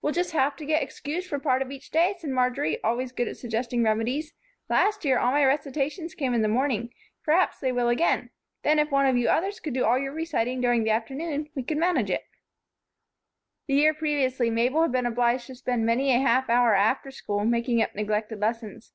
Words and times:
"We'll 0.00 0.14
just 0.14 0.30
have 0.32 0.56
to 0.56 0.64
get 0.64 0.82
excused 0.82 1.28
for 1.28 1.38
part 1.38 1.60
of 1.60 1.70
each 1.70 1.90
day," 1.90 2.14
said 2.16 2.30
Marjory, 2.30 2.82
always 2.82 3.12
good 3.12 3.28
at 3.28 3.36
suggesting 3.36 3.82
remedies. 3.84 4.32
"Last 4.70 5.04
year, 5.04 5.18
all 5.18 5.32
my 5.32 5.44
recitations 5.44 6.14
came 6.14 6.32
in 6.32 6.40
the 6.40 6.48
morning; 6.48 6.94
perhaps 7.22 7.58
they 7.60 7.70
will 7.70 7.90
again. 7.90 8.30
Then, 8.62 8.78
if 8.78 8.90
one 8.90 9.04
of 9.04 9.18
you 9.18 9.28
others 9.28 9.60
could 9.60 9.74
do 9.74 9.84
all 9.84 9.98
your 9.98 10.14
reciting 10.14 10.62
during 10.62 10.82
the 10.84 10.92
afternoon 10.92 11.50
we 11.54 11.62
could 11.62 11.76
manage 11.76 12.08
it." 12.08 12.24
The 13.66 13.74
year 13.74 13.92
previously 13.92 14.48
Mabel 14.48 14.80
had 14.80 14.92
been 14.92 15.04
obliged 15.04 15.46
to 15.48 15.54
spend 15.54 15.84
many 15.84 16.10
a 16.10 16.20
half 16.20 16.48
hour 16.48 16.74
after 16.74 17.10
school, 17.10 17.44
making 17.44 17.82
up 17.82 17.94
neglected 17.94 18.40
lessons. 18.40 18.94